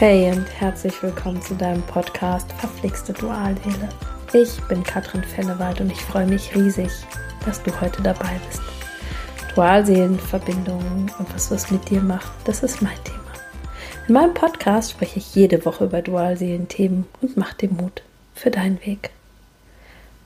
Hey 0.00 0.32
und 0.32 0.46
herzlich 0.58 1.02
willkommen 1.02 1.42
zu 1.42 1.54
deinem 1.54 1.82
Podcast 1.82 2.50
Verflixte 2.54 3.12
Dualseele. 3.12 3.90
Ich 4.32 4.58
bin 4.62 4.82
Katrin 4.82 5.22
Fennewald 5.22 5.82
und 5.82 5.92
ich 5.92 6.00
freue 6.00 6.24
mich 6.24 6.54
riesig, 6.54 6.88
dass 7.44 7.62
du 7.62 7.80
heute 7.82 8.00
dabei 8.00 8.40
bist. 8.48 8.62
Dualseelenverbindungen 9.54 11.12
und 11.18 11.34
was 11.34 11.50
das 11.50 11.70
mit 11.70 11.90
dir 11.90 12.00
macht, 12.00 12.32
das 12.46 12.62
ist 12.62 12.80
mein 12.80 12.96
Thema. 13.04 13.20
In 14.08 14.14
meinem 14.14 14.32
Podcast 14.32 14.92
spreche 14.92 15.18
ich 15.18 15.34
jede 15.34 15.66
Woche 15.66 15.84
über 15.84 16.00
Dualseelenthemen 16.00 17.04
und 17.20 17.36
mache 17.36 17.56
dir 17.58 17.70
Mut 17.70 18.00
für 18.34 18.50
deinen 18.50 18.80
Weg. 18.86 19.10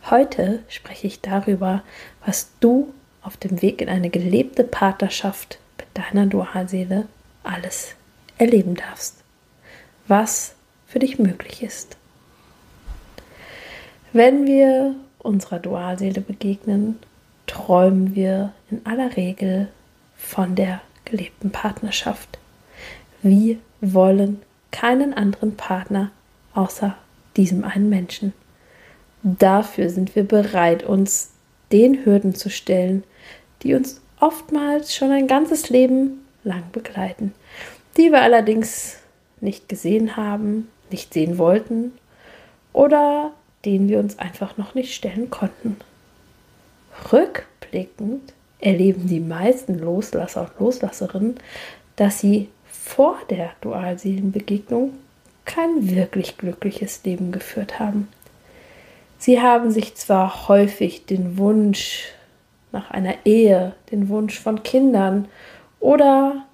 Heute 0.09 0.61
spreche 0.69 1.09
ich 1.09 1.21
darüber, 1.21 1.83
was 2.25 2.51
du 2.61 2.95
auf 3.23 3.37
dem 3.39 3.61
Weg 3.61 3.81
in 3.81 3.89
eine 3.89 4.11
gelebte 4.11 4.63
Partnerschaft 4.63 5.59
mit 5.79 5.89
deiner 5.95 6.27
Dualseele 6.27 7.09
alles 7.43 7.97
erleben 8.39 8.77
darfst. 8.77 9.24
Was 10.07 10.55
für 10.87 10.99
dich 10.99 11.19
möglich 11.19 11.63
ist. 11.63 11.97
Wenn 14.13 14.47
wir 14.47 14.95
unserer 15.19 15.59
Dualseele 15.59 16.21
begegnen, 16.21 16.99
träumen 17.47 18.15
wir 18.15 18.53
in 18.71 18.85
aller 18.85 19.17
Regel 19.17 19.69
von 20.17 20.55
der 20.55 20.81
gelebten 21.05 21.51
Partnerschaft. 21.51 22.39
Wir 23.23 23.57
wollen 23.81 24.41
keinen 24.71 25.15
anderen 25.15 25.57
Partner 25.57 26.11
außer 26.55 26.97
diesem 27.37 27.65
einen 27.65 27.89
Menschen. 27.89 28.33
Dafür 29.23 29.89
sind 29.89 30.15
wir 30.15 30.25
bereit, 30.25 30.83
uns 30.85 31.31
den 31.73 32.05
Hürden 32.05 32.35
zu 32.35 32.51
stellen, 32.51 33.05
die 33.63 33.75
uns 33.75 34.01
oftmals 34.21 34.95
schon 34.95 35.11
ein 35.11 35.27
ganzes 35.27 35.71
Leben 35.71 36.25
lang 36.45 36.65
begleiten, 36.73 37.35
die 37.97 38.13
wir 38.13 38.23
allerdings 38.23 38.99
nicht 39.45 39.69
gesehen 39.69 40.17
haben, 40.17 40.69
nicht 40.91 41.15
sehen 41.15 41.39
wollten 41.39 41.93
oder 42.73 43.33
denen 43.65 43.89
wir 43.89 43.99
uns 43.99 44.19
einfach 44.19 44.57
noch 44.57 44.75
nicht 44.75 44.95
stellen 44.95 45.31
konnten. 45.31 45.77
Rückblickend 47.13 48.33
erleben 48.59 49.07
die 49.07 49.21
meisten 49.21 49.79
Loslasser 49.79 50.43
und 50.43 50.61
Loslasserinnen, 50.61 51.37
dass 51.97 52.21
sie 52.21 52.49
vor 52.67 53.19
der 53.31 53.51
Dualseelenbegegnung 53.61 54.93
kein 55.45 55.91
wirklich 55.91 56.39
glückliches 56.39 57.05
Leben 57.05 57.33
geführt 57.33 57.79
haben. 57.79 58.09
Sie 59.19 59.41
haben 59.41 59.71
sich 59.71 59.95
zwar 59.95 60.49
häufig 60.49 61.07
den 61.07 61.39
Wunsch 61.39 62.09
nach 62.73 62.91
einer 62.91 63.15
Ehe, 63.25 63.75
den 63.91 64.09
Wunsch 64.09 64.39
von 64.39 64.63
Kindern 64.63 65.29
oder 65.81 66.45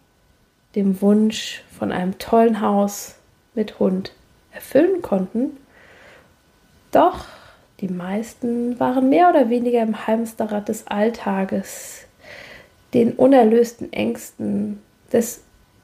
dem 0.74 1.00
Wunsch 1.00 1.62
von 1.76 1.92
einem 1.92 2.18
tollen 2.18 2.60
Haus 2.60 3.16
mit 3.54 3.78
Hund 3.78 4.12
erfüllen 4.52 5.02
konnten, 5.02 5.56
doch 6.92 7.26
die 7.80 7.88
meisten 7.88 8.78
waren 8.78 9.08
mehr 9.08 9.30
oder 9.30 9.48
weniger 9.48 9.82
im 9.82 10.06
Hamsterrad 10.06 10.68
des 10.68 10.86
Alltages, 10.86 12.04
den 12.92 13.12
unerlösten 13.12 13.92
Ängsten 13.92 14.82
des 15.12 15.42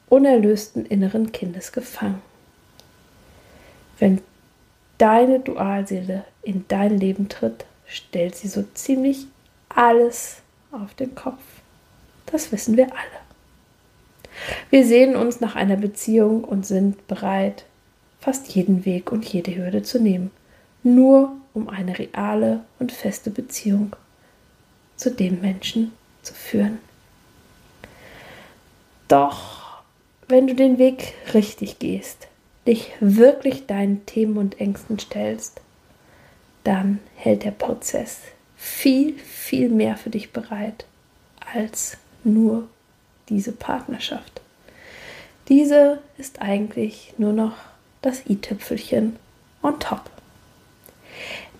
unerlösten 0.09 0.85
inneren 0.87 1.33
Kindes 1.33 1.73
gefangen. 1.73 2.21
Wenn 3.99 4.21
deine 4.99 5.41
Dualseele 5.41 6.25
in 6.43 6.65
dein 6.69 6.99
Leben 6.99 7.29
tritt, 7.29 7.65
stellt 7.87 8.37
sie 8.37 8.49
so 8.49 8.65
ziemlich 8.75 9.27
alles 9.69 10.43
auf 10.71 10.95
den 10.95 11.15
Kopf. 11.15 11.43
Das 12.27 12.53
wissen 12.53 12.77
wir 12.77 12.87
alle. 12.87 13.26
Wir 14.71 14.85
sehen 14.85 15.17
uns 15.17 15.41
nach 15.41 15.57
einer 15.57 15.77
Beziehung 15.77 16.45
und 16.45 16.67
sind 16.67 17.07
bereit, 17.07 17.65
fast 18.21 18.49
jeden 18.49 18.85
Weg 18.85 19.13
und 19.13 19.25
jede 19.25 19.55
Hürde 19.55 19.83
zu 19.83 20.01
nehmen, 20.01 20.31
nur 20.83 21.33
um 21.55 21.69
eine 21.69 21.99
reale 21.99 22.65
und 22.79 22.93
feste 22.93 23.31
Beziehung 23.31 23.97
zu 24.97 25.11
dem 25.11 25.41
Menschen 25.41 25.93
zu 26.23 26.35
führen. 26.35 26.79
Doch 29.09 29.83
wenn 30.29 30.47
du 30.47 30.55
den 30.55 30.79
Weg 30.79 31.15
richtig 31.35 31.79
gehst, 31.79 32.27
dich 32.67 32.91
wirklich 33.01 33.67
deinen 33.67 34.05
Themen 34.07 34.37
und 34.39 34.61
Ängsten 34.61 34.99
stellst, 34.99 35.61
dann 36.65 36.99
hält 37.15 37.45
der 37.45 37.53
Prozess 37.53 38.23
viel, 38.57 39.17
viel 39.19 39.69
mehr 39.69 39.97
für 39.97 40.11
dich 40.11 40.33
bereit 40.33 40.85
als 41.55 41.97
nur 42.25 42.69
diese 43.29 43.53
Partnerschaft. 43.53 44.41
Diese 45.49 45.99
ist 46.19 46.43
eigentlich 46.43 47.15
nur 47.19 47.33
noch 47.33 47.55
das 48.03 48.27
i-Tüpfelchen 48.27 49.17
on 49.63 49.79
top. 49.79 50.03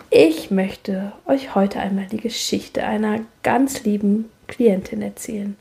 Ich 0.09 0.51
möchte 0.51 1.11
euch 1.25 1.55
heute 1.55 1.79
einmal 1.79 2.07
die 2.07 2.17
Geschichte 2.17 2.83
einer 2.83 3.19
ganz 3.43 3.83
lieben 3.83 4.29
Klientin 4.47 5.01
erzählen. 5.01 5.57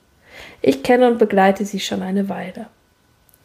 Ich 0.62 0.82
kenne 0.82 1.08
und 1.08 1.18
begleite 1.18 1.64
sie 1.64 1.80
schon 1.80 2.02
eine 2.02 2.28
Weile. 2.28 2.66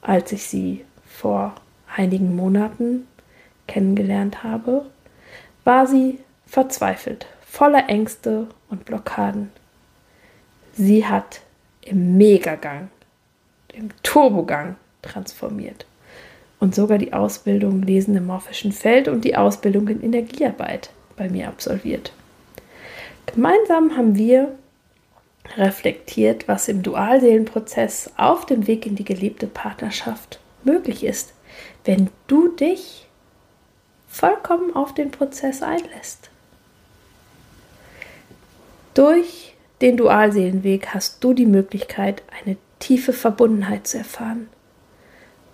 Als 0.01 0.31
ich 0.31 0.43
sie 0.43 0.85
vor 1.05 1.55
einigen 1.95 2.35
Monaten 2.35 3.07
kennengelernt 3.67 4.43
habe, 4.43 4.85
war 5.63 5.87
sie 5.87 6.19
verzweifelt, 6.45 7.27
voller 7.45 7.87
Ängste 7.87 8.47
und 8.69 8.85
Blockaden. 8.85 9.51
Sie 10.73 11.05
hat 11.05 11.41
im 11.81 12.17
Megagang, 12.17 12.89
im 13.73 13.89
Turbogang 14.03 14.75
transformiert 15.01 15.85
und 16.59 16.75
sogar 16.75 16.97
die 16.97 17.13
Ausbildung 17.13 17.81
Lesen 17.81 18.15
im 18.15 18.27
morphischen 18.27 18.71
Feld 18.71 19.07
und 19.07 19.25
die 19.25 19.35
Ausbildung 19.35 19.87
in 19.87 20.03
Energiearbeit 20.03 20.91
bei 21.17 21.29
mir 21.29 21.47
absolviert. 21.47 22.13
Gemeinsam 23.25 23.97
haben 23.97 24.15
wir 24.15 24.55
reflektiert, 25.57 26.47
was 26.47 26.67
im 26.67 26.83
Dualseelenprozess 26.83 28.11
auf 28.17 28.45
dem 28.45 28.67
Weg 28.67 28.85
in 28.85 28.95
die 28.95 29.03
gelebte 29.03 29.47
Partnerschaft 29.47 30.39
möglich 30.63 31.03
ist, 31.03 31.33
wenn 31.85 32.09
du 32.27 32.49
dich 32.49 33.07
vollkommen 34.07 34.75
auf 34.75 34.93
den 34.93 35.11
Prozess 35.11 35.61
einlässt. 35.61 36.29
Durch 38.93 39.55
den 39.81 39.97
Dualseelenweg 39.97 40.93
hast 40.93 41.23
du 41.23 41.33
die 41.33 41.45
Möglichkeit, 41.45 42.23
eine 42.43 42.57
tiefe 42.79 43.13
Verbundenheit 43.13 43.87
zu 43.87 43.97
erfahren. 43.97 44.47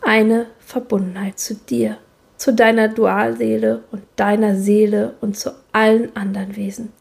Eine 0.01 0.47
Verbundenheit 0.59 1.39
zu 1.39 1.55
dir, 1.55 1.97
zu 2.35 2.53
deiner 2.53 2.87
Dualseele 2.87 3.83
und 3.91 4.03
deiner 4.15 4.55
Seele 4.55 5.15
und 5.21 5.37
zu 5.37 5.51
allen 5.71 6.15
anderen 6.15 6.55
Wesen. 6.55 6.91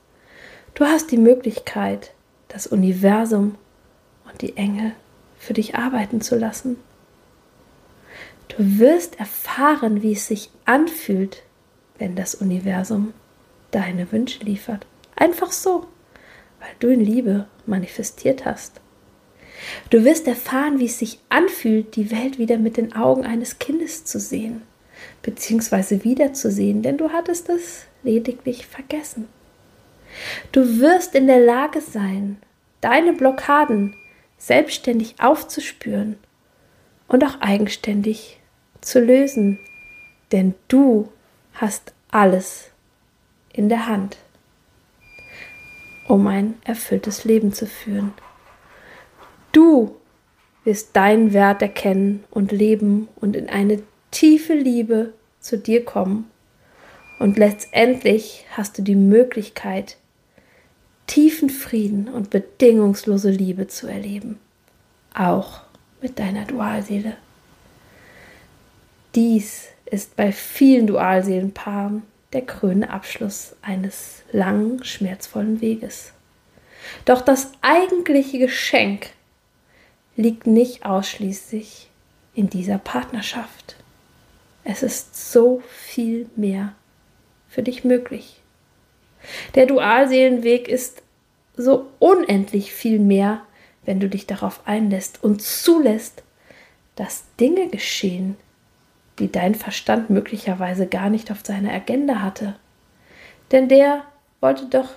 Du 0.75 0.85
hast 0.85 1.11
die 1.11 1.19
Möglichkeit, 1.19 2.13
das 2.49 2.67
Universum 2.67 3.57
und 4.29 4.43
die 4.43 4.57
Engel 4.57 4.93
für 5.37 5.53
dich 5.53 5.75
arbeiten 5.75 6.21
zu 6.21 6.37
lassen. 6.37 6.77
Du 8.49 8.57
wirst 8.79 9.19
erfahren, 9.19 10.03
wie 10.03 10.13
es 10.13 10.29
sich 10.29 10.51
anfühlt, 10.65 11.43
wenn 11.99 12.15
das 12.15 12.35
Universum 12.35 13.13
deine 13.71 14.11
Wünsche 14.13 14.45
liefert. 14.45 14.87
Einfach 15.17 15.51
so 15.51 15.87
weil 16.67 16.75
du 16.81 16.89
in 16.89 17.01
Liebe 17.01 17.47
manifestiert 17.65 18.45
hast. 18.45 18.81
Du 19.91 20.05
wirst 20.05 20.27
erfahren, 20.27 20.81
wie 20.81 20.87
es 20.87 20.99
sich 20.99 21.21
anfühlt, 21.29 21.95
die 21.95 22.11
Welt 22.11 22.39
wieder 22.39 22.59
mit 22.59 22.77
den 22.77 22.95
Augen 22.95 23.25
eines 23.25 23.59
Kindes 23.59 24.05
zu 24.05 24.19
sehen, 24.19 24.63
beziehungsweise 25.23 26.03
wiederzusehen, 26.03 26.83
denn 26.83 26.99
du 26.99 27.11
hattest 27.11 27.49
es 27.49 27.85
lediglich 28.03 28.67
vergessen. 28.67 29.29
Du 30.51 30.81
wirst 30.81 31.15
in 31.15 31.27
der 31.27 31.41
Lage 31.41 31.81
sein, 31.81 32.39
deine 32.81 33.13
Blockaden 33.13 33.95
selbstständig 34.39 35.17
aufzuspüren 35.21 36.17
und 37.07 37.25
auch 37.25 37.41
eigenständig 37.41 38.41
zu 38.81 39.01
lösen, 39.01 39.59
denn 40.33 40.55
du 40.69 41.11
hast 41.55 41.95
alles 42.11 42.71
in 43.53 43.69
der 43.69 43.87
Hand 43.87 44.17
um 46.09 46.27
ein 46.27 46.55
erfülltes 46.65 47.25
Leben 47.25 47.53
zu 47.53 47.67
führen. 47.67 48.13
Du 49.53 49.97
wirst 50.65 50.97
deinen 50.97 51.33
Wert 51.33 51.63
erkennen 51.63 52.25
und 52.31 52.53
leben 52.53 53.09
und 53.17 53.37
in 53.37 53.49
eine 53.49 53.83
tiefe 54.11 54.55
Liebe 54.55 55.13
zu 55.41 55.59
dir 55.59 55.85
kommen. 55.85 56.31
Und 57.19 57.39
letztendlich 57.39 58.45
hast 58.51 58.77
du 58.77 58.83
die 58.83 58.97
Möglichkeit, 58.97 59.97
tiefen 61.07 61.51
Frieden 61.51 62.09
und 62.09 62.31
bedingungslose 62.31 63.31
Liebe 63.31 63.69
zu 63.69 63.87
erleben. 63.87 64.39
Auch 65.15 65.61
mit 66.03 66.19
deiner 66.19 66.45
Dualseele. 66.45 67.17
Dies 69.15 69.69
ist 69.87 70.17
bei 70.17 70.33
vielen 70.33 70.87
Dualseelenpaaren 70.89 72.03
der 72.33 72.43
krönende 72.43 72.91
Abschluss 72.91 73.55
eines 73.63 74.23
langen, 74.33 74.85
schmerzvollen 74.85 75.61
Weges. 75.61 76.13
Doch 77.05 77.21
das 77.21 77.53
eigentliche 77.63 78.39
Geschenk 78.39 79.11
liegt 80.17 80.47
nicht 80.47 80.85
ausschließlich 80.85 81.89
in 82.35 82.49
dieser 82.49 82.79
Partnerschaft. 82.79 83.77
Es 84.65 84.83
ist 84.83 85.33
so 85.33 85.63
viel 85.69 86.29
mehr 86.37 86.75
für 87.49 87.63
dich 87.63 87.85
möglich. 87.85 88.41
Der 89.55 89.67
Dualseelenweg 89.67 90.69
ist 90.69 91.03
so 91.57 91.87
unendlich 91.99 92.73
viel 92.73 92.99
mehr, 92.99 93.43
wenn 93.85 94.01
du 94.01 94.09
dich 94.09 94.27
darauf 94.27 94.67
einlässt 94.67 95.23
und 95.23 95.43
zulässt, 95.43 96.23
dass 96.97 97.25
Dinge 97.39 97.69
geschehen, 97.69 98.37
die 99.19 99.31
dein 99.31 99.55
Verstand 99.55 100.11
möglicherweise 100.11 100.87
gar 100.87 101.11
nicht 101.11 101.31
auf 101.31 101.41
seiner 101.45 101.73
Agenda 101.73 102.23
hatte. 102.23 102.57
Denn 103.53 103.69
der 103.69 104.05
wollte 104.41 104.67
doch 104.67 104.91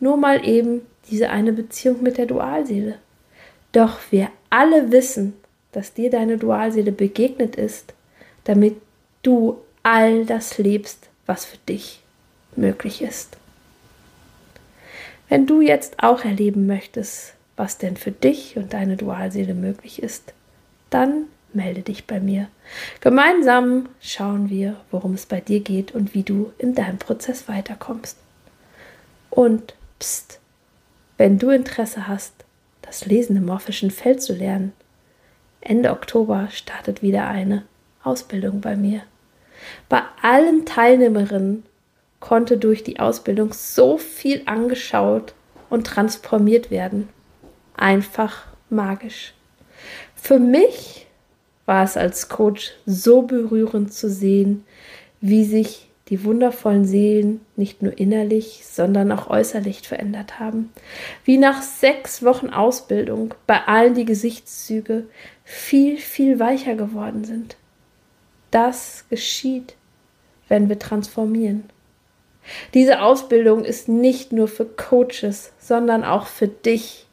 nur 0.00 0.16
mal 0.16 0.46
eben 0.46 0.82
diese 1.10 1.30
eine 1.30 1.52
Beziehung 1.52 2.02
mit 2.02 2.18
der 2.18 2.26
Dualseele. 2.26 2.96
Doch 3.72 3.98
wir 4.10 4.28
alle 4.50 4.92
wissen, 4.92 5.34
dass 5.72 5.92
dir 5.92 6.10
deine 6.10 6.38
Dualseele 6.38 6.92
begegnet 6.92 7.56
ist, 7.56 7.94
damit 8.44 8.76
du 9.22 9.58
all 9.82 10.24
das 10.24 10.58
lebst, 10.58 11.08
was 11.26 11.44
für 11.44 11.58
dich 11.68 12.00
möglich 12.56 13.02
ist. 13.02 13.36
Wenn 15.28 15.46
du 15.46 15.60
jetzt 15.60 16.02
auch 16.02 16.24
erleben 16.24 16.66
möchtest, 16.66 17.34
was 17.56 17.76
denn 17.76 17.96
für 17.96 18.12
dich 18.12 18.56
und 18.56 18.72
deine 18.72 18.96
Dualseele 18.96 19.54
möglich 19.54 20.02
ist, 20.02 20.32
dann 20.90 21.24
melde 21.52 21.82
dich 21.82 22.06
bei 22.06 22.20
mir. 22.20 22.48
Gemeinsam 23.00 23.88
schauen 24.00 24.50
wir, 24.50 24.76
worum 24.90 25.14
es 25.14 25.26
bei 25.26 25.40
dir 25.40 25.60
geht 25.60 25.92
und 25.92 26.14
wie 26.14 26.22
du 26.22 26.52
in 26.58 26.74
deinem 26.74 26.98
Prozess 26.98 27.48
weiterkommst. 27.48 28.18
Und 29.30 29.74
pst, 29.98 30.40
wenn 31.16 31.38
du 31.38 31.50
Interesse 31.50 32.06
hast, 32.06 32.44
das 32.82 33.06
Lesen 33.06 33.36
im 33.36 33.46
morphischen 33.46 33.90
Feld 33.90 34.22
zu 34.22 34.34
lernen, 34.34 34.72
Ende 35.60 35.90
Oktober 35.90 36.48
startet 36.50 37.02
wieder 37.02 37.26
eine 37.26 37.64
Ausbildung 38.02 38.60
bei 38.60 38.76
mir. 38.76 39.02
Bei 39.88 40.02
allen 40.22 40.64
Teilnehmerinnen 40.64 41.64
konnte 42.20 42.56
durch 42.56 42.84
die 42.84 43.00
Ausbildung 43.00 43.52
so 43.52 43.98
viel 43.98 44.42
angeschaut 44.46 45.34
und 45.68 45.86
transformiert 45.86 46.70
werden. 46.70 47.08
Einfach 47.76 48.46
magisch. 48.70 49.34
Für 50.14 50.38
mich 50.38 51.07
war 51.68 51.84
es 51.84 51.98
als 51.98 52.30
Coach 52.30 52.72
so 52.86 53.20
berührend 53.20 53.92
zu 53.92 54.08
sehen, 54.08 54.64
wie 55.20 55.44
sich 55.44 55.90
die 56.08 56.24
wundervollen 56.24 56.86
Seelen 56.86 57.42
nicht 57.56 57.82
nur 57.82 57.98
innerlich, 57.98 58.62
sondern 58.64 59.12
auch 59.12 59.28
äußerlich 59.28 59.86
verändert 59.86 60.40
haben. 60.40 60.72
Wie 61.26 61.36
nach 61.36 61.60
sechs 61.60 62.22
Wochen 62.22 62.48
Ausbildung 62.48 63.34
bei 63.46 63.66
allen 63.66 63.94
die 63.94 64.06
Gesichtszüge 64.06 65.04
viel, 65.44 65.98
viel 65.98 66.38
weicher 66.38 66.74
geworden 66.74 67.24
sind. 67.24 67.56
Das 68.50 69.04
geschieht, 69.10 69.74
wenn 70.48 70.70
wir 70.70 70.78
transformieren. 70.78 71.64
Diese 72.72 73.02
Ausbildung 73.02 73.66
ist 73.66 73.90
nicht 73.90 74.32
nur 74.32 74.48
für 74.48 74.64
Coaches, 74.64 75.52
sondern 75.58 76.02
auch 76.02 76.28
für 76.28 76.48
dich 76.48 77.06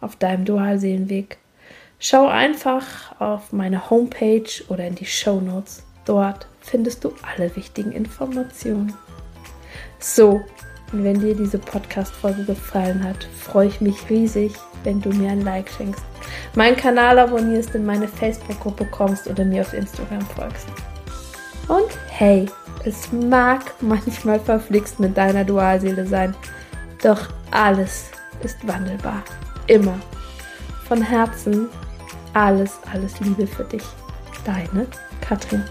auf 0.00 0.16
deinem 0.16 0.46
Dualseelenweg. 0.46 1.36
Schau 2.00 2.28
einfach 2.28 3.18
auf 3.18 3.52
meine 3.52 3.90
Homepage 3.90 4.48
oder 4.68 4.86
in 4.86 4.94
die 4.94 5.04
Show 5.04 5.40
Notes. 5.40 5.82
Dort 6.04 6.46
findest 6.60 7.02
du 7.02 7.12
alle 7.22 7.54
wichtigen 7.56 7.90
Informationen. 7.90 8.94
So, 9.98 10.40
und 10.92 11.02
wenn 11.02 11.18
dir 11.18 11.34
diese 11.34 11.58
Podcast-Folge 11.58 12.44
gefallen 12.44 13.02
hat, 13.02 13.24
freue 13.36 13.66
ich 13.66 13.80
mich 13.80 14.08
riesig, 14.08 14.54
wenn 14.84 15.00
du 15.00 15.10
mir 15.10 15.30
ein 15.30 15.42
Like 15.42 15.68
schenkst, 15.68 16.04
meinen 16.54 16.76
Kanal 16.76 17.18
abonnierst, 17.18 17.74
in 17.74 17.84
meine 17.84 18.06
Facebook-Gruppe 18.06 18.84
kommst 18.86 19.26
oder 19.26 19.44
mir 19.44 19.62
auf 19.62 19.74
Instagram 19.74 20.24
folgst. 20.36 20.68
Und 21.66 21.90
hey, 22.10 22.46
es 22.84 23.10
mag 23.10 23.74
manchmal 23.80 24.38
verflixt 24.38 25.00
mit 25.00 25.16
deiner 25.16 25.44
Dualseele 25.44 26.06
sein, 26.06 26.32
doch 27.02 27.28
alles 27.50 28.04
ist 28.44 28.66
wandelbar. 28.68 29.24
Immer. 29.66 29.98
Von 30.86 31.02
Herzen 31.02 31.68
alles, 32.34 32.78
alles 32.92 33.18
Liebe 33.20 33.46
für 33.46 33.64
dich. 33.64 33.82
Deine 34.44 34.86
Katrin. 35.20 35.64